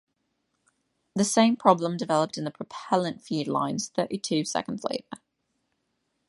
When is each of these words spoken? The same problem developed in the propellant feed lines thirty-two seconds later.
The 1.13 1.23
same 1.23 1.55
problem 1.55 1.95
developed 1.95 2.35
in 2.35 2.43
the 2.43 2.49
propellant 2.49 3.21
feed 3.21 3.47
lines 3.47 3.89
thirty-two 3.89 4.45
seconds 4.45 4.83
later. 4.83 5.05